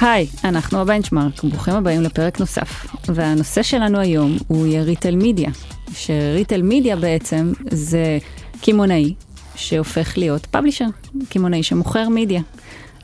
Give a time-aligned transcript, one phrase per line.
[0.00, 2.86] היי, אנחנו הבנצ'מארק, ברוכים הבאים לפרק נוסף.
[3.08, 5.50] והנושא שלנו היום הוא יהיה retail media,
[5.92, 8.18] ש retail media בעצם זה
[8.60, 9.14] קמעונאי
[9.54, 10.86] שהופך להיות publisher,
[11.28, 12.42] קמעונאי שמוכר מדיה.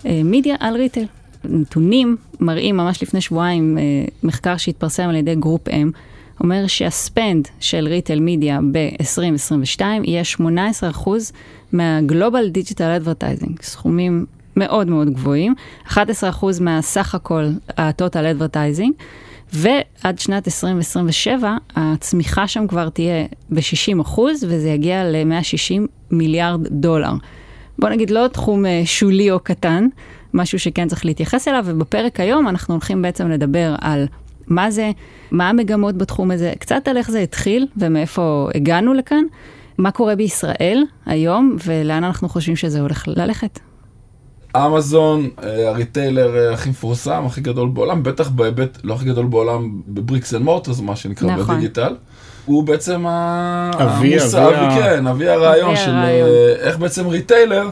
[0.06, 1.04] אה, מדיה על retail.
[1.44, 3.82] נתונים מראים ממש לפני שבועיים אה,
[4.22, 5.72] מחקר שהתפרסם על ידי GroupM,
[6.40, 11.08] אומר שה spend של retail media ב-2022 יהיה 18%
[11.72, 15.54] מה global digital advertising, סכומים מאוד מאוד גבוהים,
[15.88, 15.94] 11%
[16.60, 18.92] מהסך הכל הטוטל אדברטייזינג,
[19.52, 27.12] ועד שנת 2027 הצמיחה שם כבר תהיה ב-60% וזה יגיע ל-160 מיליארד דולר.
[27.78, 29.86] בוא נגיד לא תחום אה, שולי או קטן,
[30.34, 34.06] משהו שכן צריך להתייחס אליו, ובפרק היום אנחנו הולכים בעצם לדבר על
[34.48, 34.91] מה זה,
[35.30, 39.24] מה המגמות בתחום הזה, קצת על איך זה התחיל ומאיפה הגענו לכאן,
[39.78, 43.60] מה קורה בישראל היום ולאן אנחנו חושבים שזה הולך ללכת.
[44.56, 49.27] אמזון, אה, ה retailer אה, הכי מפורסם, הכי גדול בעולם, בטח בהיבט, לא הכי גדול
[49.27, 51.55] בעולם, ב bricks and mortars, מה שנקרא נכון.
[51.55, 51.97] בדיגיטל.
[52.44, 56.28] הוא בעצם אבי, המושא, אבי, אבי, כן, אבי הרעיון של הרעיון.
[56.28, 57.70] אה, איך בעצם retailer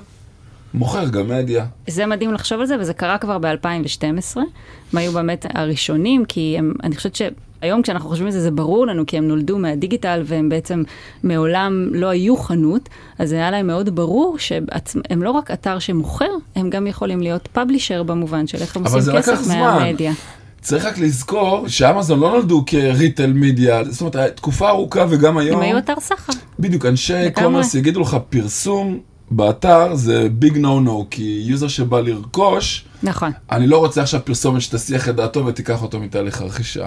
[0.74, 1.64] מוכר גם מדיה.
[1.86, 4.36] זה מדהים לחשוב על זה, וזה קרה כבר ב-2012.
[4.36, 8.86] הם היו באמת הראשונים, כי הם, אני חושבת שהיום כשאנחנו חושבים על זה, זה ברור
[8.86, 10.82] לנו, כי הם נולדו מהדיגיטל והם בעצם
[11.22, 16.70] מעולם לא היו חנות, אז היה להם מאוד ברור שהם לא רק אתר שמוכר, הם
[16.70, 20.12] גם יכולים להיות publisher במובן של איך הם עושים כסף מהמדיה.
[20.60, 25.56] צריך רק לזכור שאמזון לא נולדו כ retail media, זאת אומרת, תקופה ארוכה וגם היום...
[25.56, 26.32] הם היו אתר סחר.
[26.58, 32.84] בדיוק, אנשי commerce יגידו לך פרסום באתר זה big no no, כי user שבא לרכוש,
[33.02, 33.32] נכון.
[33.50, 36.86] אני לא רוצה עכשיו פרסומת שתסיח את דעתו ותיקח אותו מתהליך הרכישה.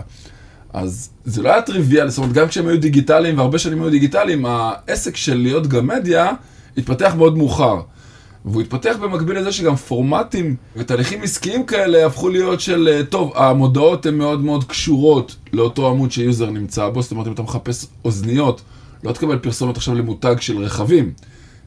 [0.73, 4.45] אז זה לא היה טריוויאלי, זאת אומרת, גם כשהם היו דיגיטליים, והרבה שנים היו דיגיטליים,
[4.45, 6.31] העסק של להיות גם מדיה
[6.77, 7.81] התפתח מאוד מאוחר.
[8.45, 14.17] והוא התפתח במקביל לזה שגם פורמטים ותהליכים עסקיים כאלה הפכו להיות של, טוב, המודעות הן
[14.17, 18.61] מאוד מאוד קשורות לאותו עמוד ש user נמצא בו, זאת אומרת, אם אתה מחפש אוזניות,
[19.03, 21.11] לא תקבל פרסומת עכשיו למותג של רכבים.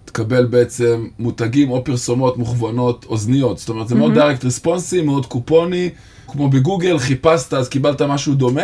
[0.05, 3.59] תקבל בעצם מותגים או פרסומות מוכוונות אוזניות.
[3.59, 5.91] זאת אומרת, זה מאוד direct response י, מאוד קופוני,
[6.29, 8.63] כמו בגוגל, חיפשת אז קיבלת משהו דומה.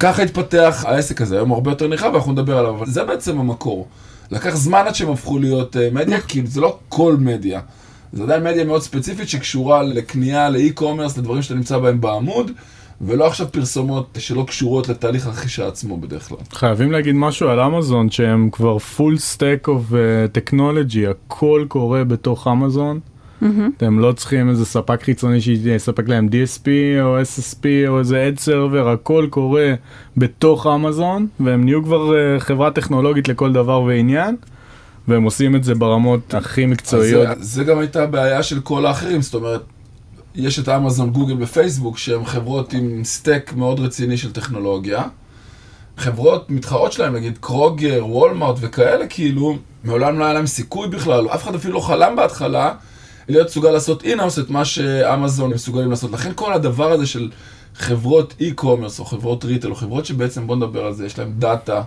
[0.00, 3.88] ככה התפתח העסק הזה, היום הרבה יותר נרחב ואנחנו נדבר עליו, אבל זה בעצם המקור.
[4.30, 7.60] לקח זמן עד שהם הפכו להיות uh, מדיה, כי זה לא כל מדיה.
[8.12, 12.50] זה עדיין מדיה מאוד ספציפית שקשורה לקנייה, לאי-קומרס, לדברים שאתה נמצא בהם בעמוד.
[13.02, 16.38] ולא עכשיו פרסומות שלא קשורות לתהליך הרכישה עצמו בדרך כלל.
[16.52, 22.46] חייבים להגיד משהו על אמזון שהם כבר full stack of uh, technology, הכל קורה בתוך
[22.46, 23.00] אמזון.
[23.42, 23.46] Mm-hmm.
[23.76, 26.66] אתם לא צריכים איזה ספק חיצוני שיספק להם DSP
[27.02, 29.74] או SSP או איזה אד סרבר, הכל קורה
[30.16, 34.36] בתוך אמזון והם נהיו כבר uh, חברה טכנולוגית לכל דבר ועניין.
[35.08, 37.28] והם עושים את זה ברמות הכי מקצועיות.
[37.38, 39.62] זה, זה גם הייתה הבעיה של כל האחרים, זאת אומרת,
[40.34, 45.02] יש את אמזון, גוגל ופייסבוק, שהן חברות עם סטק מאוד רציני של טכנולוגיה.
[45.96, 51.42] חברות מתחרות שלהם, נגיד קרוגר, וולמארט וכאלה, כאילו, מעולם לא היה להם סיכוי בכלל, אף
[51.42, 52.74] אחד אפילו לא חלם בהתחלה
[53.28, 56.12] להיות מסוגל לעשות in-house את מה שאמזון מסוגלים לעשות.
[56.12, 57.30] לכן כל הדבר הזה של
[57.74, 61.82] חברות e-commerce או חברות retail או חברות שבעצם, בוא נדבר על זה, יש להם דאטה,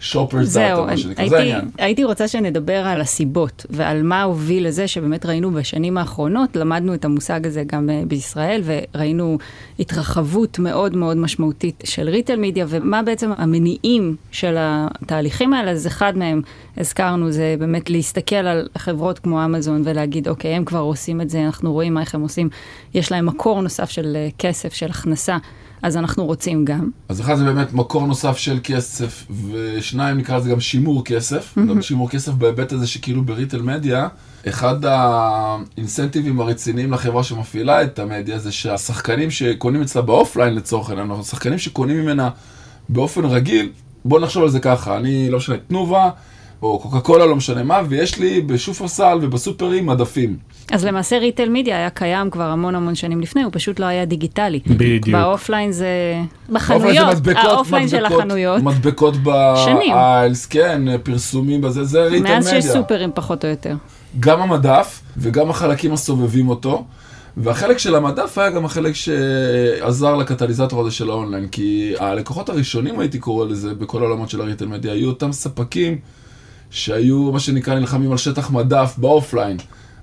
[0.00, 1.68] shoppers data, מה שנקרא, זה העניין.
[1.78, 7.04] הייתי רוצה שנדבר על הסיבות ועל מה הוביל לזה שבאמת ראינו בשנים האחרונות, למדנו את
[7.04, 9.38] המושג הזה גם אה, בישראל, וראינו
[9.80, 16.18] התרחבות מאוד מאוד משמעותית של retail media, ומה בעצם המניעים של התהליכים האלה, אז אחד
[16.18, 16.42] מהם,
[16.76, 21.44] הזכרנו, זה באמת להסתכל על חברות כמו אמזון ולהגיד, אוקיי, הם כבר עושים את זה,
[21.44, 22.48] אנחנו רואים איך הם עושים,
[22.94, 25.36] יש להם מקור נוסף של אה, כסף, של הכנסה.
[25.82, 26.90] אז אנחנו רוצים גם.
[27.08, 31.54] אז אחד זה באמת מקור נוסף של כסף, ושניים נקרא לזה גם שימור כסף.
[31.56, 31.68] Mm-hmm.
[31.68, 34.08] גם שימור כסף בהיבט הזה שכאילו בריטל מדיה,
[34.48, 41.58] אחד האינסנטיבים הרציניים לחברה שמפעילה את המדיה זה שהשחקנים שקונים אצלה באופליין לצורך העניין, השחקנים
[41.58, 42.30] שקונים ממנה
[42.88, 43.70] באופן רגיל,
[44.04, 46.10] בוא נחשוב על זה ככה, אני לא משנה, תנובה,
[46.62, 50.36] או קוקה קולה, לא משנה מה, ויש לי בשופרסל ובסופרים מדפים.
[50.72, 54.04] אז למעשה retail media היה קיים כבר המון המון שנים לפני, הוא פשוט לא היה
[54.04, 54.60] דיגיטלי.
[54.66, 55.08] בדיוק.
[55.08, 55.88] באופליין זה...
[56.52, 58.62] בחנויות, האופליין של החנויות.
[58.62, 62.34] מדבקות ב aisles, כן, פרסומים בזה, זה retail media.
[62.34, 63.74] מאז שיש סופרים פחות או יותר.
[64.20, 66.84] גם המדף וגם החלקים הסובבים אותו.
[67.36, 73.18] והחלק של המדף היה גם החלק שעזר לקטליזטור הזה של האונליין, כי הלקוחות הראשונים, הייתי
[73.18, 75.98] קורא לזה, בכל העולמות של ה retail media, היו אותם ספקים
[76.70, 79.56] שהיו, מה שנקרא, נלחמים על שטח מדף באופליין.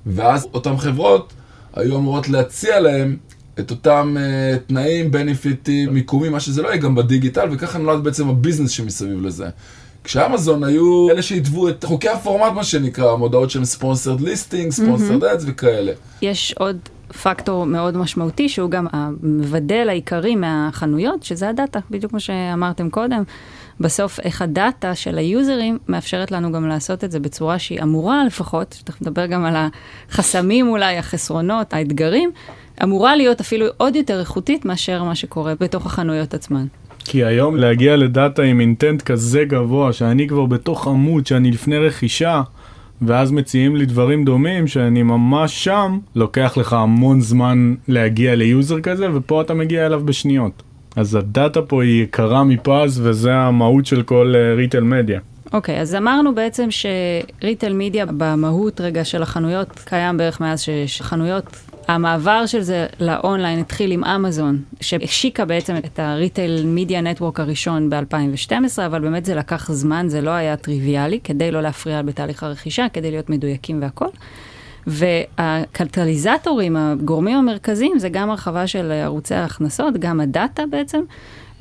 [0.06, 1.34] ואז אותן חברות
[1.74, 3.18] היו אמורות להציע להם
[3.60, 8.30] את אותם אה, תנאים, בנפיטים, מיקומים, מה שזה לא יהיה גם בדיגיטל, וככה נולד בעצם
[8.30, 9.46] ה business שמסביב לזה.
[10.04, 15.44] כשאמזון היו אלה שהתוו את חוקי הפורמט, מה שנקרא, מודעות שהן sponsored listing, sponsored ads
[15.48, 15.92] וכאלה.
[16.22, 16.78] יש עוד
[17.24, 23.24] פקטור מאוד משמעותי, שהוא גם המבדל העיקרי מהחנויות, שזה הדאטה, בדיוק כמו שאמרתם קודם.
[23.80, 27.82] בסוף, איך ה data של ה users מאפשרת לנו גם לעשות את זה בצורה שהיא
[27.82, 29.56] אמורה לפחות, שתכף נדבר גם על
[30.10, 32.32] החסמים אולי, החסרונות, האתגרים,
[32.84, 36.66] אמורה להיות אפילו עוד יותר איכותית מאשר מה שקורה בתוך החנויות עצמן.
[37.06, 41.78] כי היום להגיע ל data עם intent כזה גבוה, שאני כבר בתוך עמוד, שאני לפני
[41.78, 42.42] רכישה,
[43.02, 48.82] ואז מציעים לי דברים דומים, שאני ממש שם, לוקח לך המון זמן להגיע ל user
[48.82, 50.64] כזה, ופה אתה מגיע אליו בשניות.
[50.96, 55.20] אז הדאטה פה היא יקרה מפז, וזה המהות של כל ריטל מדיה.
[55.54, 61.46] אוקיי, okay, אז אמרנו בעצם שריטל מדיה במהות רגע של החנויות קיים בערך מאז שחנויות
[61.88, 68.52] המעבר של זה לאונליין התחיל עם אמזון, שהשיקה בעצם את הריטייל מידיה נטוורק הראשון ב-2012,
[68.86, 73.12] אבל באמת זה לקח זמן, זה לא היה טריוויאלי, כדי לא להפריע בתהליך הרכישה, כדי
[73.12, 74.08] להיות מדויקים והכל.
[74.88, 81.02] והקטליזטורים, הגורמים המרכזיים, זה גם הרחבה של ערוצי ההכנסות, גם הדאטה בעצם.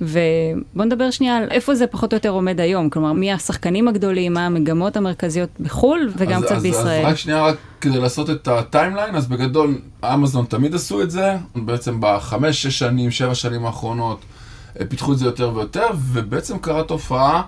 [0.00, 4.32] ובואו נדבר שנייה על איפה זה פחות או יותר עומד היום, כלומר, מי השחקנים הגדולים,
[4.32, 7.06] מה המגמות המרכזיות בחו"ל וגם אז, קצת אז, בישראל.
[7.06, 11.37] אז רק שנייה, רק כדי לעשות את הטיימליין, אז בגדול, אמזון תמיד עשו את זה,
[11.56, 14.20] בעצם בחמש, שש שנים, שבע שנים האחרונות,
[14.81, 17.43] אה, פיתחו את זה יותר ויותר, ובעצם קרה תופעה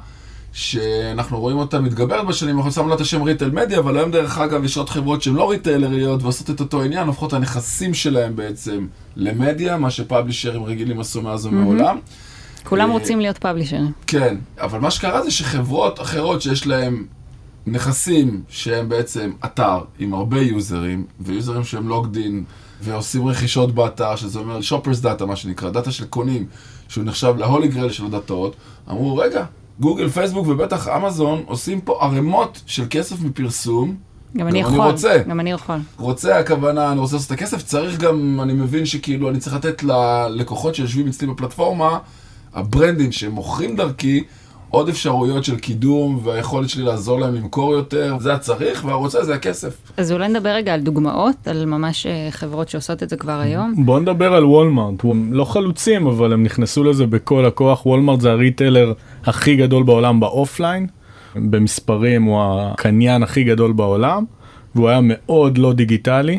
[0.52, 4.38] שאנחנו רואים אותה מתגברת בשנים, אנחנו שמים לה את השם ריטל מדיה, אבל היום דרך
[4.38, 8.36] אגב יש עוד חברות שהן לא ריטלריות ועושות את אותו עניין, הופכות את הנכסים שלהם
[8.36, 11.96] בעצם למדיה, מה ש publishers רגילים עשו מאז ומעולם.
[11.96, 12.25] Mm-hmm.
[12.68, 13.92] כולם רוצים להיות publishers.
[14.06, 17.04] כן, אבל מה שקרה זה שחברות אחרות שיש להן
[17.66, 22.44] נכסים שהם בעצם אתר עם הרבה users, ו users שהם logged in
[22.80, 26.46] ועושים רכישות באתר, שזה אומר shoppers data, מה שנקרא, data של קונים,
[26.88, 28.56] שהוא נחשב ל holy grail של הדאטות,
[28.90, 29.44] אמרו, רגע,
[29.80, 33.96] גוגל, פייסבוק ובטח אמזון עושים פה ערימות של כסף מפרסום,
[34.36, 35.22] גם אני יכול, אני רוצה.
[35.28, 35.76] גם אני יכול.
[35.96, 39.82] רוצה הכוונה, אני רוצה לעשות את הכסף, צריך גם, אני מבין שכאילו אני צריך לתת
[39.82, 41.98] ללקוחות שיושבים אצלי בפלטפורמה,
[42.56, 44.24] הברנדים שמוכרים דרכי,
[44.70, 49.76] עוד אפשרויות של קידום והיכולת שלי לעזור להם למכור יותר, זה הצריך, והרוצה זה הכסף.
[49.96, 53.74] אז אולי נדבר רגע על דוגמאות, על ממש אה, חברות שעושות את זה כבר היום.
[53.84, 58.30] בוא נדבר על וולמארט, הם לא חלוצים, אבל הם נכנסו לזה בכל הכוח, וולמארט זה
[58.30, 58.92] הריטלר
[59.24, 60.86] הכי גדול בעולם באופליין,
[61.36, 64.24] במספרים הוא הקניין הכי גדול בעולם,
[64.74, 66.38] והוא היה מאוד לא דיגיטלי.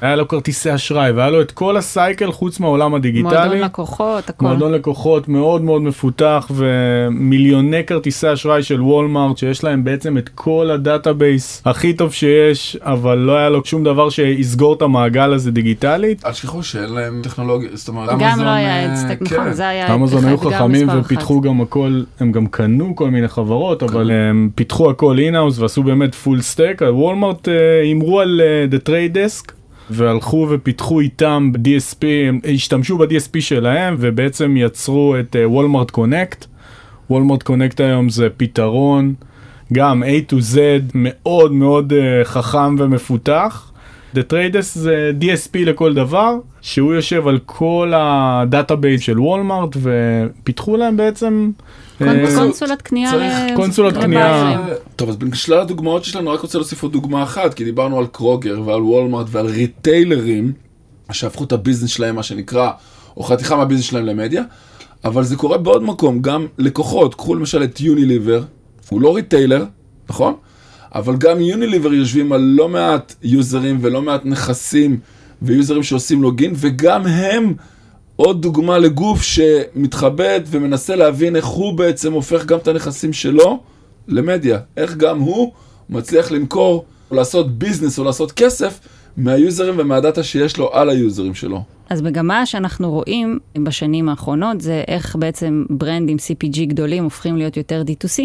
[0.00, 3.32] היה לו כרטיסי אשראי והיה לו את כל ה cycle חוץ מהעולם הדיגיטלי.
[3.32, 4.46] מועדון לקוחות, הכל.
[4.46, 10.70] מועדון לקוחות מאוד מאוד מפותח ומיליוני כרטיסי אשראי של וולמארט שיש להם בעצם את כל
[10.70, 15.50] ה database הכי טוב שיש, אבל לא היה לו שום דבר שיסגור את המעגל הזה
[15.50, 16.26] דיגיטלית.
[16.26, 18.28] אל תשכחו שאין להם טכנולוגיה, זאת אומרת, אמזון...
[18.30, 19.52] גם לא היה אה, נכון, כן.
[19.52, 24.10] זה היה אמזון היו חכמים ופיתחו גם הכל, הם גם קנו כל מיני חברות, אבל
[24.10, 29.16] הם פיתחו הכל in-house ועשו באמת full stack, וולמארט אה, הימרו על אה, The Trade
[29.16, 29.53] Desk.
[29.90, 36.46] והלכו ופיתחו איתם ב-DSP, הם השתמשו ב-DSP שלהם ובעצם יצרו את Walmart Connect.
[37.10, 39.14] Walmart Connect היום זה פתרון,
[39.72, 40.56] גם A to Z,
[40.94, 43.70] מאוד מאוד uh, חכם ומפותח.
[44.14, 49.76] The Trade Desk זה DSP לכל דבר, שהוא יושב על כל ה database של וולמארט
[49.82, 51.50] ופיתחו להם בעצם
[51.98, 53.12] קונסולת קנייה.
[53.56, 54.66] קונסולת קנייה.
[54.96, 58.06] טוב, אז בין שלל הדוגמאות שלנו, רק רוצה להוסיף עוד דוגמה אחת, כי דיברנו על
[58.06, 60.52] קרוגר ועל וולמארט ועל retailers,
[61.12, 62.70] שהפכו את הביזנס שלהם, מה שנקרא,
[63.16, 64.42] או חתיכה מהביזנס שלהם למדיה,
[65.04, 68.42] אבל זה קורה בעוד מקום, גם לקוחות, קחו למשל את יוניליבר,
[68.88, 69.64] הוא לא retailer,
[70.08, 70.34] נכון?
[70.94, 74.98] אבל גם יוניליבר יושבים על לא מעט users ולא מעט נכסים
[75.42, 77.54] ו users שעושים login, וגם הם
[78.16, 83.60] עוד דוגמה לגוף שמתחבט ומנסה להבין איך הוא בעצם הופך גם את הנכסים שלו
[84.08, 84.58] למדיה.
[84.76, 85.52] איך גם הוא
[85.90, 88.80] מצליח למכור או לעשות ביזנס או לעשות כסף
[89.16, 91.62] מהיוזרים ומהדאטה שיש לו על היוזרים שלו.
[91.90, 97.82] אז מגמה שאנחנו רואים בשנים האחרונות זה איך בעצם ברנדים CPG גדולים הופכים להיות יותר
[97.86, 98.22] D2C.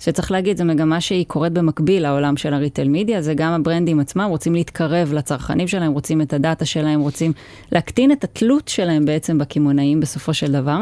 [0.00, 4.26] שצריך להגיד, זו מגמה שהיא קורית במקביל לעולם של הריטל מידיה, זה גם הברנדים עצמם
[4.28, 7.32] רוצים להתקרב לצרכנים שלהם, רוצים את הדאטה שלהם, רוצים
[7.72, 10.78] להקטין את התלות שלהם בעצם בקמעונאים בסופו של דבר.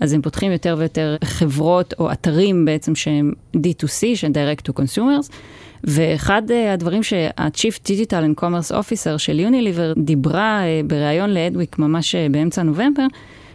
[0.00, 5.32] אז הם פותחים יותר ויותר חברות או אתרים בעצם שהם D2C, שהם Direct to Consumers.
[5.84, 12.14] ואחד uh, הדברים שה-Chief Digital and Commerce Officer של יוניליבר דיברה uh, בריאיון לאדוויק ממש
[12.14, 13.06] uh, באמצע נובמבר,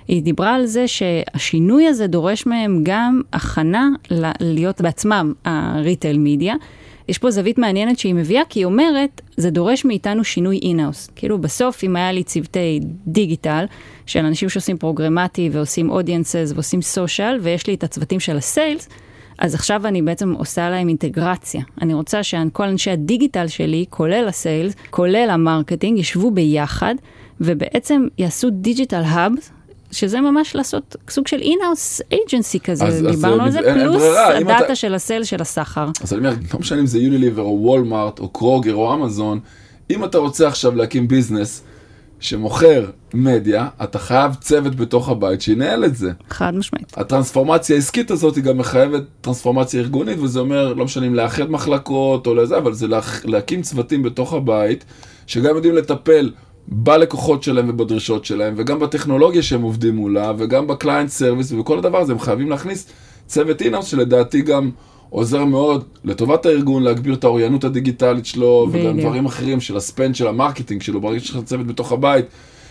[0.07, 3.89] היא דיברה על זה שהשינוי הזה דורש מהם גם הכנה
[4.39, 6.55] להיות בעצמם הריטייל מידיה.
[7.07, 11.09] יש פה זווית מעניינת שהיא מביאה, כי היא אומרת, זה דורש מאיתנו שינוי אינאוס.
[11.15, 13.65] כאילו בסוף, אם היה לי צוותי דיגיטל,
[14.05, 18.89] של אנשים שעושים פרוגרמטי ועושים audiences ועושים social, ויש לי את הצוותים של ה sales,
[19.37, 21.61] אז עכשיו אני בעצם עושה להם אינטגרציה.
[21.81, 26.95] אני רוצה שכל אנשי הדיגיטל שלי, כולל ה sales, כולל ה marketing, ישבו ביחד,
[27.41, 29.31] ובעצם יעשו digital hub,
[29.93, 33.79] שזה ממש לעשות סוג של in-house agency כזה, אז- אז דיברנו על זה, אין- אין
[33.89, 35.87] פלוס ברירה, אם ה data אתה- של ה sale של הסחר.
[36.03, 39.39] אז אני אומר, לא משנה אם זה יוניליבר או וולמארט או קרוגר או אמזון,
[39.89, 41.63] אם אתה רוצה עכשיו להקים ביזנס
[42.19, 46.11] שמוכר מדיה, אתה חייב צוות בתוך הבית שינהל את זה.
[46.29, 46.93] חד משמעית.
[46.97, 52.27] הטרנספורמציה העסקית הזאת היא גם מחייבת טרנספורמציה ארגונית, וזה אומר, לא משנה אם לאחד מחלקות
[52.27, 54.85] או לזה, אבל זה לה, להקים צוותים בתוך הבית,
[55.27, 56.31] שגם יודעים לטפל
[56.67, 62.11] בלקוחות שלהם ובדרישות שלהם, וגם בטכנולוגיה שהם עובדים מולה, וגם בקליינט סרוויס, ובכל הדבר הזה
[62.13, 62.87] הם חייבים להכניס
[63.27, 64.71] צוות in-house, שלדעתי גם
[65.09, 68.99] עוזר מאוד לטובת הארגון, להגביר את האוריינות הדיגיטלית שלו, וגם.
[68.99, 72.25] דברים אחרים של ה spend, של ה marketing שלו, ברגע שיש לך צוות בתוך הבית.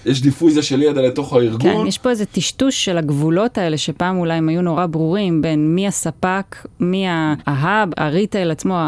[0.06, 1.61] יש דיפוזיה של ידע לתוך הארגון.
[1.61, 5.75] כן, יש פה איזה טשטוש של הגבולות האלה, שפעם אולי הם היו נורא ברורים, בין
[5.75, 8.78] מי הספק, מי ה hub, ה retail עצמו,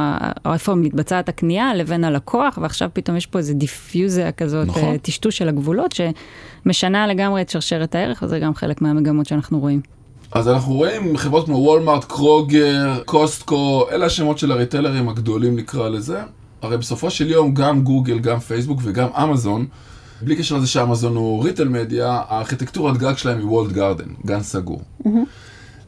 [0.52, 4.83] איפה מתבצעת הקנייה, לבין הלקוח, ועכשיו פתאום יש פה איזה דיפיוזיה כזאת, נכון.
[4.83, 5.94] אה, טשטוש של הגבולות,
[6.64, 9.80] שמשנה לגמרי את שרשרת הערך, וזה גם חלק מהמגמות שאנחנו רואים.
[10.33, 16.21] אז אנחנו רואים חברות כמו וולמארט, קרוגר, קוסטקו, אלה השמות של הריטלרים הגדולים נקרא לזה.
[16.62, 19.66] הרי בסופו של יום גם גוגל, גם פייסבוק וגם אמזון,
[20.25, 24.83] בלי קשר לזה שאמזון הוא ריטל מדיה, הארכיטקטורת גג שלהם היא וולד גארדן, גן סגור.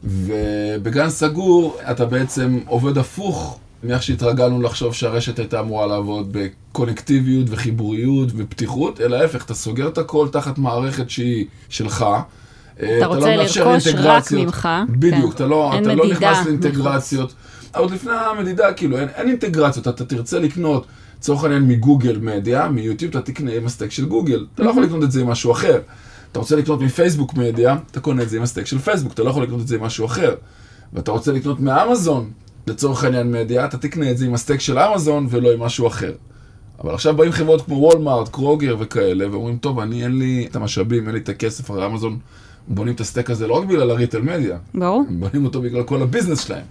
[0.05, 8.29] ובגן סגור אתה בעצם עובד הפוך מאיך שהתרגלנו לחשוב שהרשת הייתה אמורה לעבוד בקונקטיביות וחיבוריות
[8.37, 12.07] ופתיחות, אלא ההפך, אתה סוגר את הכל תחת מערכת שהיא שלך.
[12.83, 15.37] אה, אתה רוצה לרכוש רק ממך, בדיוק, כן.
[15.37, 17.35] אתה לא, אתה לא נכנס לאינטגרציות.
[17.75, 20.87] עוד לפני המדידה, כאילו, אין, אין אינטגרציות, אתה תרצה לקנות,
[21.19, 24.47] לצורך העניין מגוגל מדיה, מיוטיוב, אתה תקנה עם ה stack של גוגל.
[24.55, 25.81] אתה לא יכול לקנות את זה עם משהו אחר.
[26.33, 29.23] אתה רוצה לקנות מפייסבוק מדיה, אתה קונה את זה עם ה stack של פייסבוק, אתה
[29.23, 30.35] לא יכול לקנות את זה עם משהו אחר.
[30.93, 32.31] ואתה רוצה לקנות מאמזון,
[32.67, 35.87] לצורך העניין מדיה, אתה תקנה את זה עם ה stack של אמזון ולא עם משהו
[35.87, 36.13] אחר.
[36.81, 41.07] אבל עכשיו באים חברות כמו וולמארט, קרוגר וכאלה, ואומרים, טוב, אני אין לי את המשאבים,
[41.07, 42.19] אין לי את הכסף, הרי אמזון
[42.69, 45.05] בונים את ה stack הזה לא רק בגלל ה retail media, ברור.
[45.09, 46.65] הם בונים אותו בגלל כל הביזנס שלהם.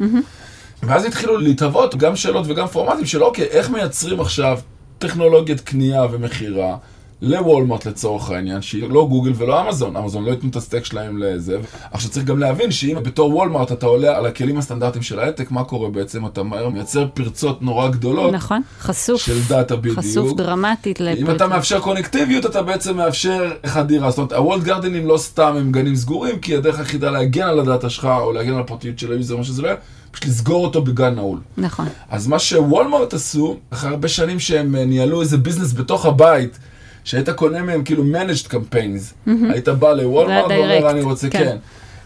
[0.84, 4.60] ואז התחילו להתהוות גם שאלות וגם פורמטים של אוקיי, איך מייצרים עכשיו
[5.00, 6.78] טכנולוגיית קנייה ומכירה
[7.22, 11.18] לוולמרט לצורך העניין, שהיא לא גוגל ולא אמזון, אמזון לא ייתנו את ה stack שלהם
[11.18, 11.58] לזה.
[11.92, 15.64] עכשיו צריך גם להבין שאם בתור וולמרט אתה עולה על הכלים הסטנדרטיים של ההייטק, מה
[15.64, 16.26] קורה בעצם?
[16.26, 19.22] אתה מהר מייצר פרצות נורא גדולות נכון, חשוף.
[19.22, 20.00] של data בדיוק.
[20.00, 21.36] חשוף דרמטית אם לפרצות.
[21.36, 24.10] אתה מאפשר קונקטיביות, אתה בעצם מאפשר חדירה.
[24.10, 27.60] זאת אומרת, ה walled gardenים לא סתם הם גנים סגורים, כי הדרך היחידה להגן על
[27.60, 29.78] ה data שלך, או להגן על הפרטיות של ה user, מה שזה לא יהיה,
[30.16, 31.40] פשוט לסגור אותו בגן נעול.
[31.58, 31.88] נכון.
[32.10, 36.60] אז מה שוולמרט עשו, אחרי הרבה שנים שהם אה, ניהלו איזה ביזנס בתוך הבית,
[37.04, 41.40] שהיית קונה מהם כאילו managed campaigns, היית בא לוולמרט ואומר, אני רוצה, כן.
[41.40, 41.58] כן.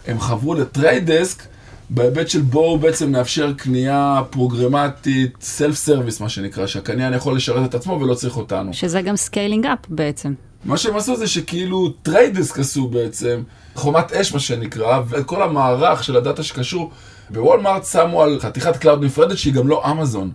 [0.06, 1.42] הם חברו ל Trade Desk,
[1.90, 7.74] בהיבט של בואו בעצם נאפשר קנייה פרוגרמטית, self service מה שנקרא, שהקניין יכול לשרת את
[7.74, 8.74] עצמו ולא צריך אותנו.
[8.74, 10.32] שזה גם scaling up בעצם.
[10.64, 13.42] מה שהם עשו זה שכאילו Trade Desk עשו בעצם,
[13.74, 16.90] חומת אש מה שנקרא, ואת כל המערך של ה data שקשור,
[17.30, 20.30] בוולמארט שמו על חתיכת cloud נפרדת שהיא גם לא אמזון.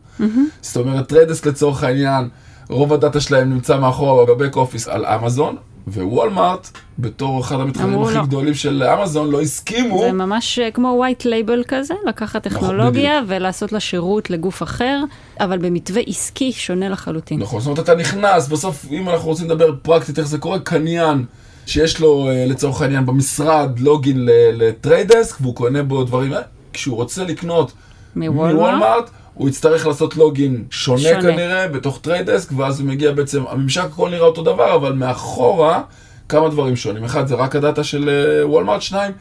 [0.62, 2.30] זאת אומרת, Trade Desk לצורך העניין,
[2.70, 5.56] רוב ה data שלהם נמצא מאחורה ב back office על אמזון,
[5.88, 8.24] ווולמארט, בתור אחד המתחרים אמרו הכי לא.
[8.24, 10.00] גדולים של אמזון, לא הסכימו.
[10.00, 15.04] זה ממש אה, כמו white label כזה, לקחת טכנולוגיה ולעשות לה שירות לגוף אחר,
[15.40, 17.40] אבל במתווה עסקי שונה לחלוטין.
[17.40, 21.26] נכון, זאת אומרת, אתה נכנס, בסוף, אם אנחנו רוצים לדבר פרקטית איך זה קורה, קניין
[21.66, 24.18] שיש לו, אה, לצורך העניין, במשרד login
[24.54, 26.40] ל-Trade Desk, והוא קונה בו דברים, אה,
[26.76, 27.72] כשהוא רוצה לקנות
[28.16, 29.10] מ-Walmart?
[29.34, 31.22] הוא יצטרך לעשות login שונה, שונה.
[31.22, 35.82] כנראה, בתוך Trade Desk, ואז הוא מגיע בעצם, הממשק הכל נראה אותו דבר, אבל מאחורה,
[36.30, 37.04] כמה דברים שונים.
[37.04, 39.12] אחד, זה רק הדאטה של אה, Walmart, שניים,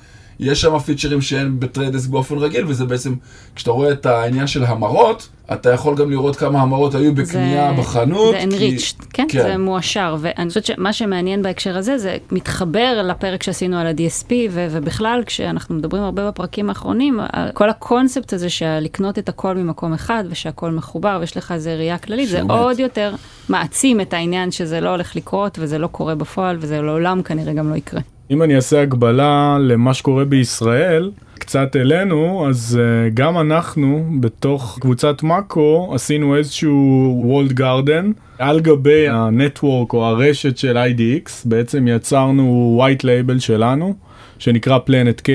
[0.40, 3.14] יש שם פיצ'רים שאין ב-Trade Desk באופן רגיל, וזה בעצם,
[3.54, 7.82] כשאתה רואה את העניין של המרות, אתה יכול גם לראות כמה המרות היו בקנייה זה-
[7.82, 8.34] בחנות.
[8.40, 9.26] זה כי- enriched, כן?
[9.30, 9.42] כן.
[9.42, 10.16] זה מועשר.
[10.20, 15.74] ואני חושבת שמה שמעניין בהקשר הזה, זה מתחבר לפרק שעשינו על ה-DSP, ו- ובכלל, כשאנחנו
[15.74, 17.20] מדברים הרבה בפרקים האחרונים,
[17.54, 21.98] כל הקונספט הזה של לקנות את הכל ממקום אחד, ושהכל מחובר, ויש לך איזה ראייה
[21.98, 22.78] כללית, זה שהוא עוד מת.
[22.78, 23.14] יותר
[23.48, 27.70] מעצים את העניין שזה לא הולך לקרות, וזה לא קורה בפועל, וזה לעולם כנראה גם
[27.70, 28.00] לא יקרה.
[28.30, 35.22] אם אני אעשה הגבלה למה שקורה בישראל, קצת אלינו, אז uh, גם אנחנו בתוך קבוצת
[35.22, 43.02] מאקו עשינו איזשהו וולד גארדן על גבי הנטוורק או הרשת של IDX, בעצם יצרנו white
[43.02, 43.94] label שלנו,
[44.38, 45.28] שנקרא Planet K.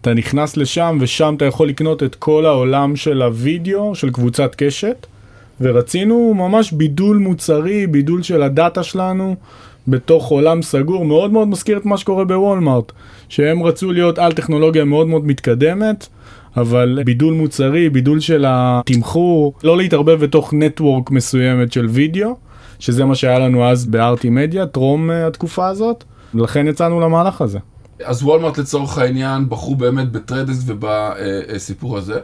[0.00, 5.06] אתה נכנס לשם ושם אתה יכול לקנות את כל העולם של הוידאו של קבוצת קשת.
[5.60, 9.36] ורצינו ממש בידול מוצרי, בידול של הדאטה שלנו
[9.88, 12.92] בתוך עולם סגור, מאוד מאוד מזכיר את מה שקורה בוולמארט,
[13.28, 16.06] שהם רצו להיות על טכנולוגיה מאוד מאוד מתקדמת,
[16.56, 22.36] אבל בידול מוצרי, בידול של התמחור, לא להתערבב בתוך network מסוימת של וידאו,
[22.78, 27.58] שזה מה שהיה לנו אז ב-Artimedia, טרום אה, התקופה הזאת, ולכן יצאנו למהלך הזה.
[28.04, 32.20] אז Walmart לצורך העניין בחרו באמת ב-Trade Desk ובסיפור הזה.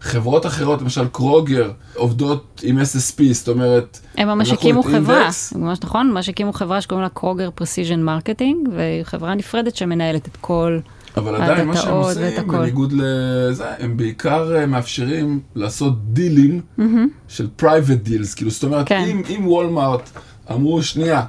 [0.00, 4.00] חברות אחרות, למשל Kroger, עובדות עם SSP, זאת אומרת...
[4.16, 9.02] הם ממש הקימו חברה, ממש נכון, ממש הקימו חברה שקוראים לה Kroger Precision Marketing, והיא
[9.02, 10.78] חברה נפרדת שמנהלת את כל
[11.16, 16.82] אבל עדיין מה שהם עושים, בניגוד לזה, הם בעיקר אה, מאפשרים לעשות דילים mm-hmm.
[17.28, 19.00] של private deals, כאילו, זאת אומרת, כן.
[19.00, 20.10] אם, אם Walmart
[20.50, 21.22] אמרו, שנייה,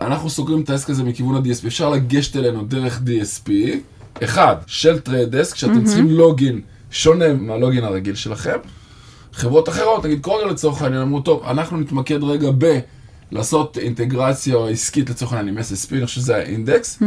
[0.00, 3.50] אנחנו סוגרים את העסק הזה מכיוון ה-DSP, אפשר לגשת אלינו דרך DSP,
[4.24, 5.84] אחד, של Trade Desk, שאתם mm-hmm.
[5.84, 8.58] צריכים login שונה מה-login הרגיל שלכם.
[9.32, 12.78] חברות אחרות, נגיד Kroger לצורך העניין, אמרו, טוב, אנחנו נתמקד רגע ב...
[13.32, 17.04] לעשות אינטגרציה עסקית לצורך העניין עם SSP, אני חושב שזה ה-Index, mm-hmm.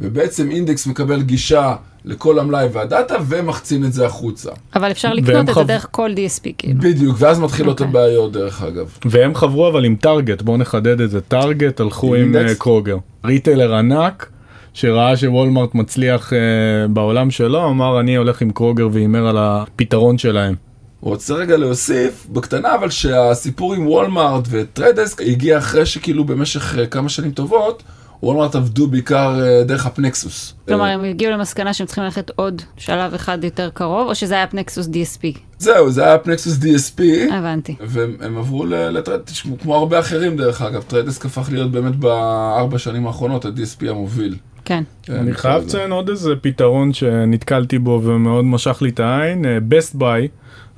[0.00, 1.74] ובעצם אינדקס מקבל גישה
[2.04, 4.50] לכל המלאי והדאטה ומחצין את זה החוצה.
[4.76, 6.80] אבל אפשר לקנות את זה דרך כל DSP כאילו.
[6.80, 7.84] בדיוק, ואז מתחילות okay.
[7.84, 8.00] אוקיי.
[8.00, 8.98] הבעיות דרך אגב.
[9.04, 12.96] והם חברו אבל עם Target, בואו נחדד את זה, Target הלכו עם, עם Kroger.
[13.24, 14.28] retailer ענק.
[14.74, 20.54] שראה ש-Walmart מצליח uh, בעולם שלו, אמר אני הולך עם Kroger והימר על הפתרון שלהם.
[21.00, 26.86] רוצה רגע להוסיף, בקטנה, אבל שהסיפור עם Walmart ו-Trade Desk הגיע אחרי שכאילו במשך אה,
[26.86, 27.82] כמה שנים טובות,
[28.22, 30.54] Walmart עבדו בעיקר אה, דרך AppNexus.
[30.68, 34.46] כלומר, הם הגיעו למסקנה שהם צריכים ללכת עוד שלב אחד יותר קרוב, או שזה היה
[34.46, 35.38] AppNexus DSP?
[35.58, 37.02] זהו, זה היה AppNexus DSP.
[37.32, 37.76] הבנתי.
[37.80, 42.78] והם עברו ל-Trade Desk, כמו הרבה אחרים דרך אגב, Trade Desk הפך להיות באמת בארבע
[42.78, 44.36] שנים האחרונות ה-DSP המוביל.
[44.64, 44.82] כן.
[45.08, 49.96] אני חייב לציין עוד איזה פתרון שנתקלתי בו ומאוד משך לי את העין, אה, Best
[49.98, 50.28] Buy.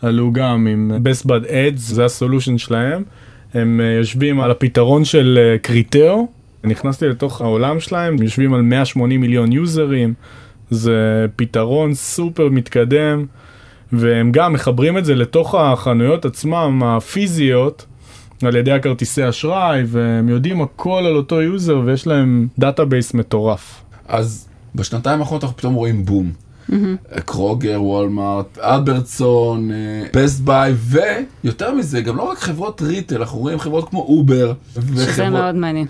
[0.03, 3.03] עלו גם עם Best Buy Ads, זה הסולושן שלהם.
[3.55, 6.29] הם אה, יושבים על הפתרון של Criteo,
[6.64, 10.14] אה, נכנסתי לתוך העולם שלהם, יושבים על 180 מיליון user ים,
[10.71, 13.26] זה פתרון סופר מתקדם,
[13.93, 17.87] והם גם מחברים את זה לתוך החנויות עצמם, הפיזיות,
[18.43, 23.83] על ידי הכרטיסי אשראי, והם יודעים הכל על אותו user, ויש להם database מטורף.
[24.09, 26.33] אז בשנתיים האחרונות אנחנו פתאום רואים בום.
[26.70, 27.20] Mm-hmm.
[27.20, 29.70] Kroger, Walmart, Albertsons,
[30.14, 30.75] Best Buy,
[31.44, 34.53] ויותר מזה, גם לא רק חברות retail, אנחנו רואים חברות כמו Uber.
[34.75, 35.31] שזה וחברות...
[35.31, 35.87] מאוד מעניין.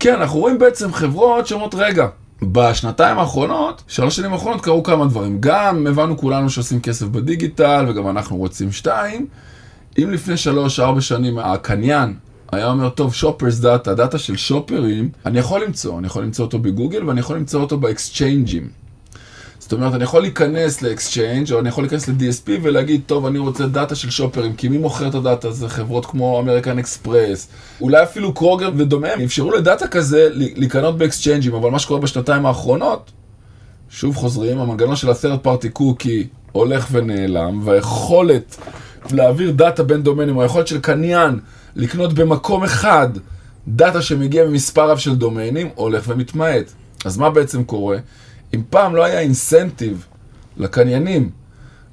[0.00, 2.06] כן, אנחנו רואים בעצם חברות שאומרות, רגע,
[2.42, 5.36] בשנתיים האחרונות, שלוש שנים האחרונות קרו כמה דברים.
[5.40, 9.26] גם הבנו כולנו שעושים כסף בדיגיטל, וגם אנחנו רוצים שתיים.
[9.98, 12.14] אם לפני שלוש, ארבע שנים הקניין
[12.52, 16.44] היה אומר, טוב, shoppers data, דאטה של shopper ים, אני יכול למצוא, אני יכול למצוא
[16.44, 18.68] אותו ב-Google ואני יכול למצוא אותו ב-exchange ים.
[19.58, 23.66] זאת אומרת, אני יכול להיכנס ל-exchange, או אני יכול להיכנס ל-DSP ולהגיד, טוב, אני רוצה
[23.66, 25.50] דאטה של shopper ים, כי מי מוכר את הדאטה?
[25.50, 27.48] זה חברות כמו American Express,
[27.80, 33.10] אולי אפילו Kroger ודומיהם, אפשרו לדאטה כזה להיכנות ב-exchange ים, אבל מה שקורה בשנתיים האחרונות,
[33.90, 38.56] שוב חוזרים, המנגנון של ה-third party cookie הולך ונעלם, והיכולת
[39.10, 41.38] להעביר דאטה בין דומיינים, או היכולת של קניין
[41.76, 43.08] לקנות במקום אחד
[43.68, 46.72] דאטה שמגיע ממספר רב של דומיינים, הולך ומתמעט.
[47.04, 47.98] אז מה בעצם קורה?
[48.54, 50.06] אם פעם לא היה אינסנטיב
[50.56, 51.30] לקניינים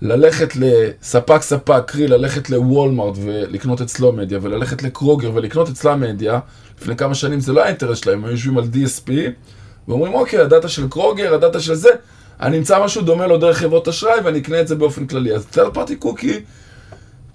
[0.02, 6.39] ללכת לספק ספק, קרי ללכת לוולמארט ולקנות אצלו מדיה, וללכת לקרוגר ולקנות אצלה מדיה,
[6.82, 9.12] לפני כמה שנים זה לא היה אינטרס שלהם, הם יושבים על DSP,
[9.88, 11.89] ואומרים אוקיי, הדאטה של קרוגר, הדאטה של זה,
[12.41, 15.36] אני אמצא משהו דומה לו דרך חברות אשראי ואני אקנה את זה באופן כללי.
[15.36, 16.39] אז third party cookie,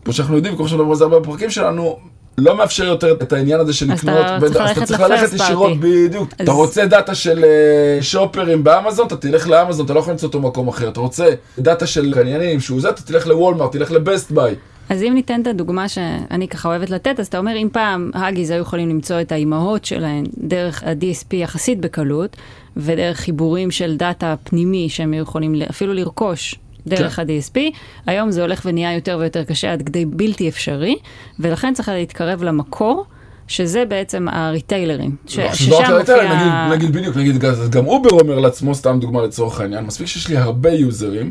[0.05, 1.99] כמו שאנחנו יודעים, כמו שאנחנו מדברים על זה הרבה בפרקים שלנו,
[2.39, 6.29] לא מאפשר יותר את העניין הזה של לקנות, אז אתה צריך ללכת ישירות, בדיוק.
[6.43, 10.41] אתה רוצה דאטה של אה, שופרים באמזון, אתה תלך לאמזון, אתה לא יכול למצוא אותו
[10.41, 10.89] במקום אחר.
[10.89, 11.27] אתה רוצה
[11.59, 14.55] דאטה של קניינים שהוא זה, אתה תלך ל-Walmart, תלך ל-Best Buy.
[14.89, 18.51] אז אם ניתן את הדוגמה שאני ככה אוהבת לתת, אז אתה אומר, אם פעם Huggies
[18.51, 22.37] היו יכולים למצוא את האימהות שלהן דרך ה-DSP יחסית בקלות,
[22.77, 26.59] ודרך חיבורים של דאטה פנימי שהם יכולים אפילו לרכוש
[26.91, 27.23] דרך כן.
[27.23, 27.59] ה-DSP,
[28.07, 30.97] היום זה הולך ונהיה יותר ויותר קשה עד כדי בלתי אפשרי,
[31.41, 33.05] ולכן צריך להתקרב למקור.
[33.49, 36.17] שזה בעצם ה-retailer ים, ש- לא, ששם מופיע...
[36.35, 40.37] נגיד, נגיד בדיוק, נגיד גם Uber אומר לעצמו, סתם דוגמה לצורך העניין, מספיק שיש לי
[40.37, 41.31] הרבה user ים,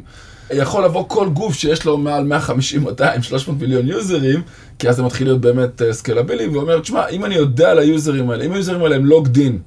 [0.54, 4.42] יכול לבוא כל גוף שיש לו מעל 150, 200, 300 מיליון user ים,
[4.80, 8.17] כי אז זה מתחיל להיות באמת סקלבילי, uh, ואומר, תשמע, אם אני יודע על ה-user
[8.17, 9.60] ים האלה, אם ה-user ים האלה הם logged in,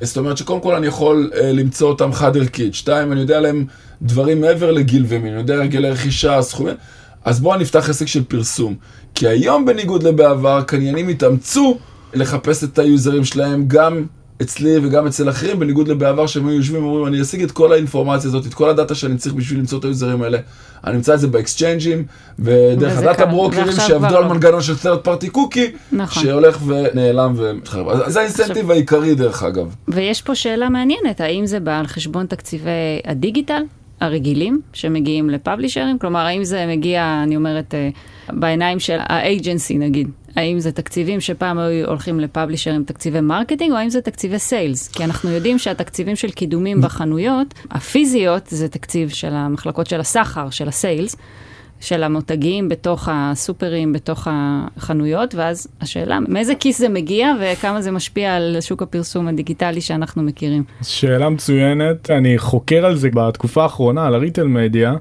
[0.00, 3.66] זאת אומרת שקודם כל אני יכול uh, למצוא אותם חד ערכית, שתיים, אני יודע עליהם
[4.02, 6.74] דברים מעבר לגיל ומין, אני יודע הרגלי רכישה, סכומים,
[7.24, 8.74] אז בואו נפתח עסק של פרסום.
[9.14, 11.78] כי היום בניגוד לבעבר, קניינים התאמצו
[12.14, 14.06] לחפש את ה-user ים שלהם גם
[14.42, 18.28] אצלי וגם אצל אחרים, בניגוד לבעבר שהם היו יושבים ואומרים, אני אשיג את כל האינפורמציה
[18.28, 20.38] הזאת, את כל הדאטה שאני צריך בשביל למצוא את ה-user ים האלה.
[20.84, 22.04] אני אמצא את זה ב-exchange ים,
[22.38, 26.22] ודרך ה-data broker ים שעבדו על מנגנון של third party cookie, נכון.
[26.22, 27.88] שהולך ונעלם ומתחרב.
[27.88, 29.74] אז זה ה-incentive העיקרי דרך אגב.
[29.88, 32.70] ויש פה שאלה מעניינת, האם זה בא על חשבון תקציבי
[33.04, 33.62] הדיגיטל?
[34.00, 35.98] הרגילים שמגיעים ל-publisher ים?
[35.98, 37.88] כלומר, האם זה מגיע, אני אומרת, אה,
[38.32, 40.08] בעיניים של ה-agency נגיד?
[40.36, 44.88] האם זה תקציבים שפעם היו הולכים ל-publisher ים תקציבי marketing, או האם זה תקציבי sales?
[44.88, 50.68] כי אנחנו יודעים שהתקציבים של קידומים בחנויות, הפיזיות זה תקציב של המחלקות של הסחר, של
[50.68, 51.16] ה-sales.
[51.80, 58.34] של המותגים בתוך הסופרים, בתוך החנויות, ואז השאלה, מאיזה כיס זה מגיע וכמה זה משפיע
[58.34, 60.64] על שוק הפרסום הדיגיטלי שאנחנו מכירים.
[60.82, 64.94] שאלה מצוינת, אני חוקר על זה בתקופה האחרונה, על הריטל מדיה.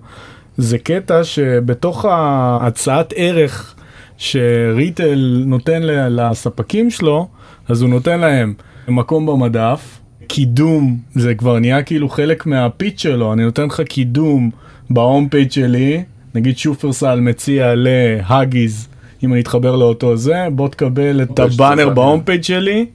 [0.58, 3.76] זה קטע שבתוך ההצעת ערך
[4.18, 7.28] שריטייל נותן לספקים שלו,
[7.68, 8.54] אז הוא נותן להם
[8.88, 14.50] מקום במדף, קידום, זה כבר נהיה כאילו חלק מה pitch שלו, אני נותן לך קידום
[14.90, 16.04] ב home page שלי,
[16.36, 18.88] נגיד שופרסל מציע להאגיז,
[19.24, 22.86] אם אני אתחבר לאותו זה, בוא תקבל את הבאנר ב home page שלי.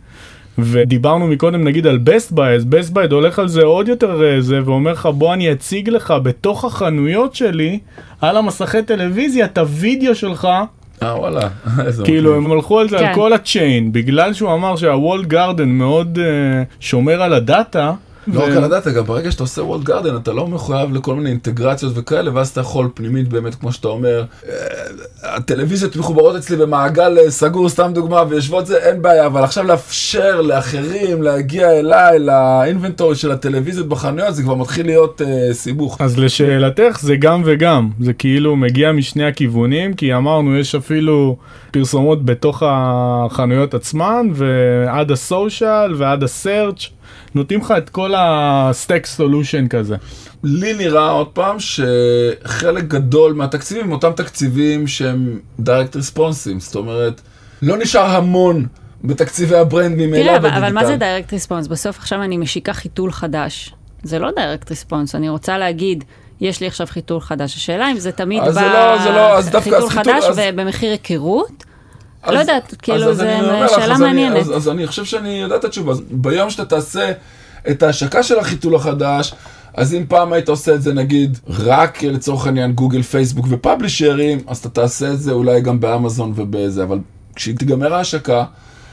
[0.59, 4.41] ודיברנו מקודם נגיד על בסט ביי, אז בסט ביי הולך על זה עוד יותר אה,
[4.41, 7.79] זה, ואומר לך בוא אני אציג לך בתוך החנויות שלי,
[8.21, 10.49] על המסכי טלוויזיה, את הוידאו שלך.
[11.03, 11.49] אה וואלה.
[12.05, 13.07] כאילו הם הלכו על זה כן.
[13.07, 17.93] על כל הצ'יין, בגלל שהוא אמר שהוולד גרדן מאוד uh, שומר על הדאטה.
[18.27, 21.31] לא רק על הדאטה, גם ברגע שאתה עושה וולד גרדן אתה לא מחויב לכל מיני
[21.31, 24.55] אינטגרציות וכאלה, ואז אתה יכול פנימית באמת, כמו שאתה אומר, אה,
[25.23, 30.41] הטלוויזיות מחוברות אצלי במעגל אה, סגור, סתם דוגמה, ויושבות זה, אין בעיה, אבל עכשיו לאפשר
[30.41, 35.97] לאחרים להגיע אליי, לאינבנטורי של הטלוויזיות בחנויות, זה כבר מתחיל להיות uh, סיבוך.
[36.01, 41.37] אז לשאלתך, זה גם וגם, זה כאילו מגיע משני הכיוונים, כי אמרנו, יש אפילו
[41.71, 46.89] פרסומות בתוך החנויות עצמן, ועד ה social ועד ה search.
[47.35, 49.97] נותנים לך את כל ה stack solution כזה.
[50.45, 56.75] לי נראה עוד פעם שחלק גדול מהתקציבים הם אותם תקציבים שהם direct response ים, זאת
[56.75, 57.21] אומרת,
[57.63, 58.67] לא נשאר המון
[59.05, 60.49] בתקציבי ה brand ממילא בדיגיטל.
[60.49, 61.67] תראה, אבל מה זה direct response?
[61.67, 63.75] בסוף עכשיו אני משיקה חיתול חדש.
[64.03, 66.05] זה לא דיירקט ריספונס, אני רוצה להגיד,
[66.41, 67.57] יש לי עכשיו חיתול חדש.
[67.57, 68.49] השאלה אם זה תמיד בא...
[68.49, 69.71] לא, זה לא, אז דווקא...
[69.71, 70.41] חיתול חדש אז...
[70.43, 71.65] ובמחיר היכרות.
[72.29, 73.25] לא יודעת, כאילו, זו
[73.75, 74.37] שאלה מעניינת.
[74.37, 75.93] אז, אז אני חושב שאני יודע את התשובה.
[76.11, 77.13] ביום שאתה תעשה
[77.71, 79.35] את ההשקה של החיתול החדש,
[79.75, 84.59] אז אם פעם היית עושה את זה נגיד רק לצורך העניין גוגל, פייסבוק ופאבלישרים, אז
[84.59, 86.99] אתה תעשה את זה אולי גם באמזון ובזה, אבל
[87.37, 88.45] כשתיגמר ההשקה,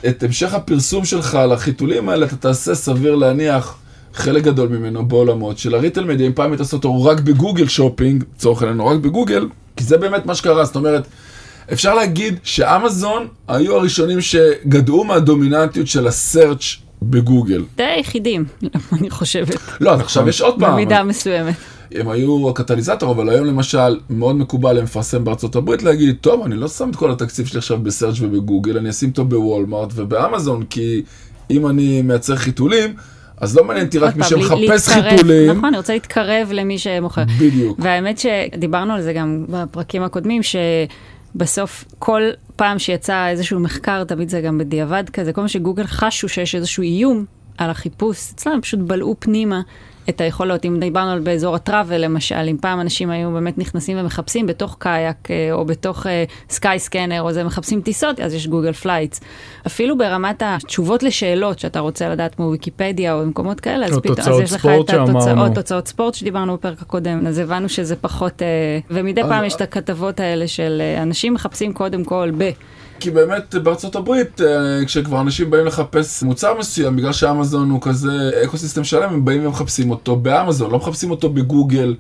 [0.08, 3.78] את המשך הפרסום שלך לחיתולים האלה אתה תעשה סביר להניח
[4.14, 8.24] חלק גדול ממנו בעולמות של הריטל מדיה, אם פעם היית עושה אותו רק בגוגל שופינג,
[8.36, 11.08] לצורך העניין רק בגוגל, כי זה באמת מה שקרה, זאת אומרת,
[11.74, 17.64] אפשר להגיד שאמזון היו הראשונים שגדעו מהדומיננטיות של הסרצ' בגוגל.
[17.76, 18.46] די היחידים,
[19.00, 19.56] אני חושבת.
[19.82, 20.74] לא, אז עכשיו יש עוד פעם.
[20.74, 21.56] במידה מסוימת.
[21.92, 26.68] הם היו הקטליזטור, אבל היום למשל, מאוד מקובל למפרסם בארצות הברית להגיד, טוב, אני לא
[26.68, 31.02] שם את כל התקציב שלי עכשיו בסרצ' ובגוגל, אני אשים אותו בוולמארט ובאמזון, כי
[31.52, 32.94] אם אני מייצר חיתולים,
[33.38, 35.52] אז לא מעניין אותי רק מי שמחפש חיתולים.
[35.52, 37.24] נכון, אני רוצה להתקרב למי שמוכר.
[37.40, 37.80] בדיוק.
[37.82, 40.56] והאמת שדיברנו על זה גם בפרקים הקודמים, ש...
[41.36, 42.22] בסוף כל
[42.56, 46.84] פעם שיצא איזשהו מחקר, תמיד זה גם בדיעבד כזה, כל מה שגוגל חשו שיש איזשהו
[46.84, 47.26] איום
[47.58, 49.62] על החיפוש, אצלם פשוט בלעו פנימה
[50.10, 50.66] את היכולות.
[50.66, 54.76] אם דיברנו על באזור ה travel למשל, אם פעם אנשים היו באמת נכנסים ומחפשים בתוך
[54.80, 56.06] קאייק אה, או בתוך
[56.50, 59.22] סקאי אה, סקנר או זה מחפשים טיסות, אז יש גוגל פלייטס.
[59.68, 64.40] אפילו ברמת התשובות לשאלות שאתה רוצה לדעת כמו ויקיפדיה או במקומות כאלה, אז פתאום אז
[64.40, 69.22] יש לך את התוצאות, תוצאות ספורט שדיברנו בפרק הקודם, אז הבנו שזה פחות, uh, ומדי
[69.24, 72.50] פעם יש את הכתבות האלה של אנשים מחפשים קודם כל ב...
[73.00, 78.32] כי באמת בארצות הברית, אה, כשכבר אנשים באים לחפש מוצר מסוים, בגלל שאמזון הוא כזה
[78.44, 81.96] אקוסיסטם שלם, הם באים ומחפשים אותו באמזון, לא מחפשים אותו בגוגל,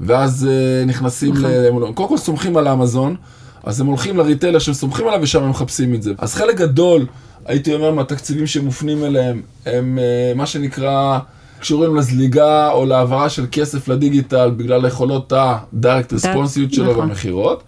[0.00, 1.50] ואז אה, נכנסים נכון.
[1.90, 1.92] ל...
[1.94, 3.16] קודם כל סומכים על אמזון,
[3.64, 6.12] אז הם הולכים לריטיילר שהם סומכים עליו ושם הם מחפשים את זה.
[6.18, 7.06] אז חלק גדול,
[7.46, 11.18] הייתי אומר, מהתקציבים שמופנים אליהם, הם אה, מה שנקרא...
[11.62, 17.08] קשורים לזליגה או להעברה של כסף לדיגיטל בגלל היכולות ה-direct responsive שלו נכון.
[17.08, 17.62] במכירות.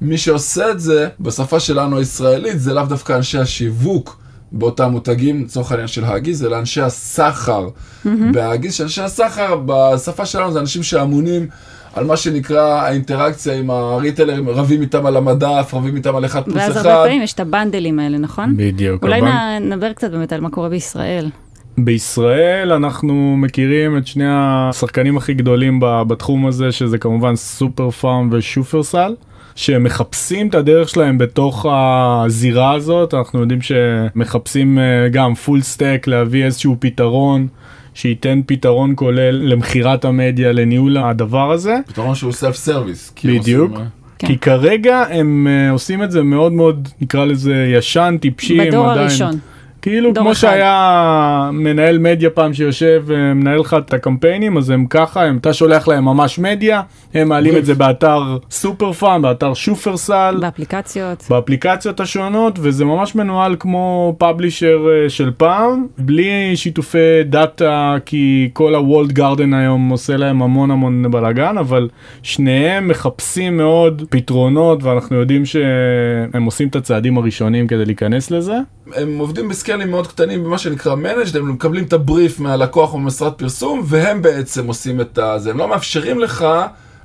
[0.00, 4.18] מי שעושה את זה, בשפה שלנו הישראלית, זה לאו דווקא אנשי השיווק
[4.52, 8.08] באותם מותגים, לצורך העניין של האגיס, אלא אנשי הסחר mm-hmm.
[8.32, 11.46] בהאגיס, שאנשי הסחר בשפה שלנו זה אנשים שאמונים
[11.94, 16.56] על מה שנקרא האינטראקציה עם הריטלרים, רבים איתם על המדף, רבים איתם על אחד פלוס
[16.56, 16.66] אחד.
[16.66, 18.54] ואז הרבה פעמים יש את הבנדלים האלה, נכון?
[18.56, 19.02] בדיוק.
[19.02, 19.72] אולי הבנ...
[19.72, 21.30] נדבר קצת באמת על מה קורה בישראל.
[21.78, 29.14] בישראל אנחנו מכירים את שני השחקנים הכי גדולים בתחום הזה, שזה כמובן סופר פארם ושופרסל.
[29.56, 36.44] שמחפשים את הדרך שלהם בתוך הזירה הזאת, אנחנו יודעים שמחפשים אה, גם פול סטק להביא
[36.44, 37.46] איזשהו פתרון.
[37.94, 41.76] שייתן פתרון כולל למכירת המדיה, לניהול הדבר הזה.
[41.86, 43.12] פתרון שהוא self service.
[43.24, 43.70] בדיוק.
[43.72, 43.86] עושים,
[44.18, 44.26] כן.
[44.26, 48.58] כי כרגע הם אה, עושים את זה מאוד מאוד, נקרא לזה ישן, טיפשי.
[48.60, 49.38] בדור עדיין, הראשון.
[49.86, 50.40] כאילו כמו אחד.
[50.40, 55.88] שהיה מנהל מדיה פעם שיושב ומנהל לך את הקמפיינים, אז הם ככה, הם, אתה שולח
[55.88, 56.82] להם ממש מדיה,
[57.14, 60.36] הם מעלים את זה באתר סופר פארם, באתר שופרסל.
[60.40, 61.26] באפליקציות.
[61.30, 68.74] באפליקציות השונות וזה ממש מנוהל כמו publisher אה, של פעם בלי שיתופי data כי כל
[68.74, 71.88] ה walled garden היום עושה להם המון המון בלאגן אבל
[72.22, 78.56] שניהם מחפשים מאוד פתרונות ואנחנו יודעים שהם עושים את הצעדים הראשונים כדי להיכנס לזה.
[78.94, 82.92] הם עובדים ב scale ים מאוד קטנים במה שנקרא managed, הם מקבלים את הבריף מהלקוח
[82.92, 85.50] או ממשרד פרסום, והם בעצם עושים את זה.
[85.50, 86.46] הם לא מאפשרים לך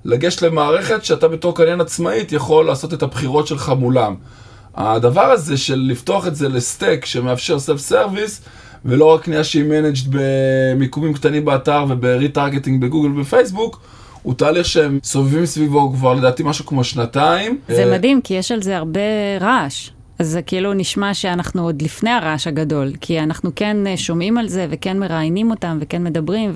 [0.05, 4.15] לגשת למערכת שאתה בתור קניין עצמאית יכול לעשות את הבחירות שלך מולם.
[4.75, 8.41] הדבר הזה של לפתוח את זה ל stack שמאפשר self service,
[8.85, 13.81] ולא רק קנייה שהיא managed במיקומים קטנים באתר וב retargeting בגוגל ובפייסבוק,
[14.21, 17.57] הוא תהליך שהם סובבים סביבו כבר לדעתי משהו כמו שנתיים.
[17.67, 18.99] זה אה, מדהים, כי יש על זה הרבה
[19.41, 19.89] רעש.
[20.21, 24.47] אז זה כאילו נשמע שאנחנו עוד לפני הרעש הגדול, כי אנחנו כן אה, שומעים על
[24.47, 26.51] זה וכן מראיינים אותם וכן מדברים,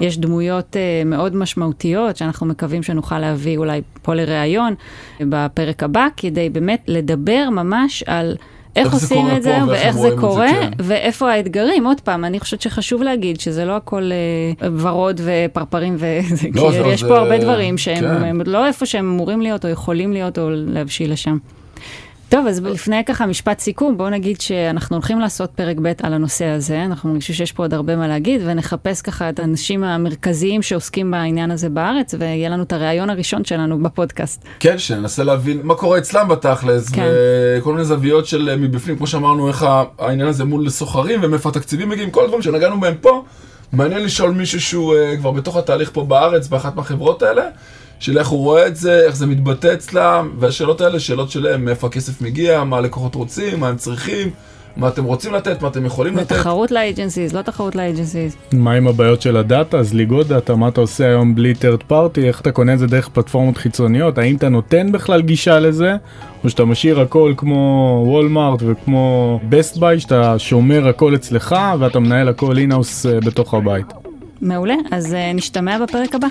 [0.00, 4.74] ויש דמויות אה, מאוד משמעותיות שאנחנו מקווים שנוכל להביא אולי פה לראיון
[5.20, 8.36] אה, בפרק הבא, כדי באמת לדבר ממש על...
[8.76, 10.70] איך איך עושים קורה את זה, ואיך זה את זה, קורה, כן.
[10.78, 11.86] ואיפה האתגרים.
[11.86, 16.72] עוד פעם, אני חושבת שחשוב להגיד שזה לא הכל אה, ורוד ופרפרים, וזה, לא, כי
[16.72, 18.24] זה- יש זה- פה הרבה דברים שהם כן.
[18.24, 21.38] הם לא איפה שהם אמורים להיות או יכולים להיות או להבשיל לשם.
[22.32, 26.44] טוב, אז לפני ככה משפט סיכום, בואו נגיד שאנחנו הולכים לעשות פרק ב' על הנושא
[26.44, 31.10] הזה, אנחנו מרגישים שיש פה עוד הרבה מה להגיד, ונחפש ככה את האנשים המרכזיים שעוסקים
[31.10, 34.44] בעניין הזה בארץ, ויהיה לנו את הריאיון הראשון שלנו בפודקאסט.
[34.60, 37.02] כן, שננסה להבין מה קורה אצלם בתכלס, כן.
[37.58, 39.66] וכל מיני זוויות של אה, מבפנים, כמו שאמרנו, איך
[39.98, 43.24] העניין הזה מול סוחרים, ומאיפה התקציבים מגיעים, כל הדברים שנגענו בהם פה.
[43.72, 47.42] מעניין לשאול מישהו שהוא אה, כבר בתוך התהליך פה בארץ, באחת מהחברות האלה,
[47.98, 51.86] של איך הוא רואה את זה, איך זה מתבטא אצלם, והשאלות האלה, שאלות שלהם, מאיפה
[51.86, 54.30] הכסף מגיע, מה הלקוחות רוצים, מה הם צריכים,
[54.76, 56.32] מה אתם רוצים לתת, מה אתם יכולים לתת.
[56.32, 58.36] ותחרות ל agencies, לא תחרות ל agencies.
[58.52, 62.20] מה עם הבעיות של ה data, זליגות data, מה אתה עושה היום בלי third party,
[62.20, 65.96] איך אתה קונה את זה דרך פלטפורמות חיצוניות, האם אתה נותן בכלל גישה לזה,
[66.44, 72.28] או שאתה משאיר הכל כמו וולמארט וכמו בסט ביי, שאתה שומר הכל אצלך ואתה מנהל
[72.28, 73.86] הכל in-house בתוך הבית.
[74.40, 76.28] מעולה, אז אה, נשתמע בפרק הבא.